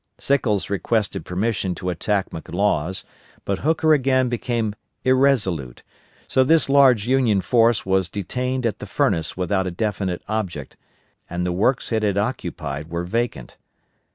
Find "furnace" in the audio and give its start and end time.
8.87-9.37